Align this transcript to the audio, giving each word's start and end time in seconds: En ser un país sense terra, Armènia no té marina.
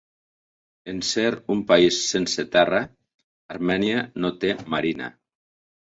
En 0.93 1.01
ser 1.09 1.25
un 1.57 1.61
país 1.73 2.01
sense 2.13 2.47
terra, 2.57 2.81
Armènia 3.57 4.03
no 4.25 4.33
té 4.45 4.55
marina. 4.77 5.15